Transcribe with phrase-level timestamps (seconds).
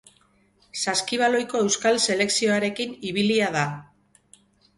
[0.83, 3.69] Saskibaloiko euskal selekzioarekin ibilia da.